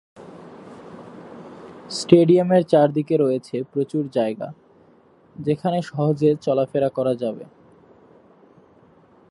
[1.89, 4.47] স্টেডিয়ামের চারদিকে রয়েছে প্রচুর জায়গা
[5.35, 7.45] যেখানে সহজে চলাফেরা করা যাবে।